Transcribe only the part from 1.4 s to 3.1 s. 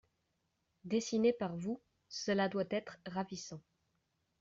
vous, cela doit être